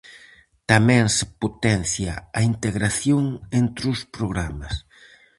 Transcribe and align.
Tamén 0.71 1.05
se 1.15 1.25
potencia 1.41 2.13
a 2.37 2.39
integración 2.51 3.23
entre 3.61 3.85
os 3.93 4.01
programas. 4.15 4.73